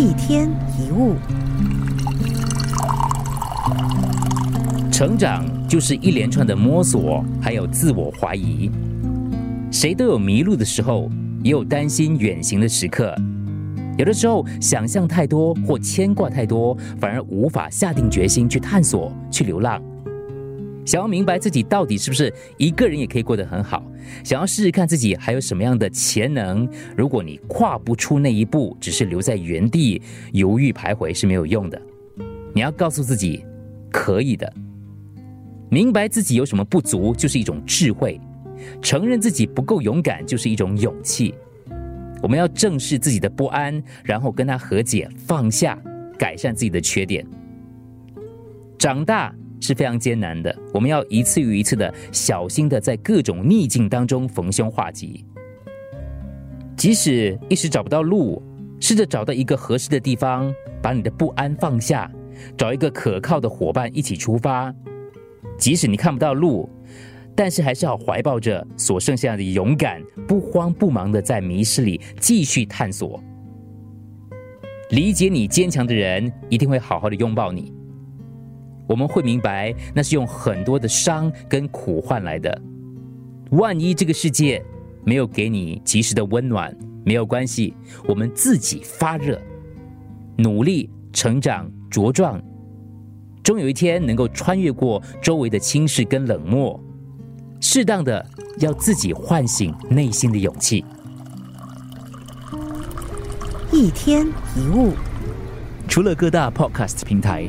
[0.00, 1.14] 一天一物，
[4.90, 8.70] 成长就是一连串的摸索，还有自我怀疑。
[9.70, 11.10] 谁都有迷路的时候，
[11.42, 13.14] 也有担心远行的时刻。
[13.98, 19.82] 有的时候，想象太多或牵挂太多，反而无法下定决心去探索、去流浪。
[20.90, 23.80] 想要明白自己到底是不是一个人也可以过得很好，
[24.24, 26.68] 想要试试看自己还有什么样的潜能。
[26.96, 30.02] 如果你跨不出那一步，只是留在原地
[30.32, 31.80] 犹豫徘徊是没有用的。
[32.52, 33.44] 你要告诉自己，
[33.92, 34.52] 可以的。
[35.70, 38.18] 明白自己有什么不足，就是一种智慧；
[38.82, 41.32] 承认自己不够勇敢，就是一种勇气。
[42.20, 45.78] 我们要正视自己的不安，然后跟他和解，放下，
[46.18, 47.24] 改善自己的缺点。
[48.76, 55.24] 长大是非常艰难的，我们要一次又一次的小心的在各种逆境当中逢凶化吉。
[56.76, 58.42] 即使一时找不到路，
[58.80, 60.52] 试着找到一个合适的地方，
[60.82, 62.10] 把你的不安放下，
[62.56, 64.74] 找一个可靠的伙伴一起出发。
[65.58, 66.68] 即使你看不到路。
[67.32, 73.22] 但是还是要怀抱着所剩下的勇敢，不慌不忙的在迷失里继续探索。
[74.90, 77.72] 理解你坚强的人一定会好好的拥抱你。
[78.90, 82.60] 我们会明白，那是用很多的伤跟苦换来的。
[83.52, 84.60] 万一这个世界
[85.04, 87.72] 没有给你及时的温暖，没有关系，
[88.08, 89.40] 我们自己发热，
[90.36, 92.42] 努力成长茁壮，
[93.44, 96.78] 终有一天能够穿越过周围的轻视跟冷漠。
[97.60, 98.26] 适当的
[98.58, 100.84] 要自己唤醒内心的勇气。
[103.70, 104.94] 一天一物，
[105.86, 107.48] 除了各大 podcast 平台，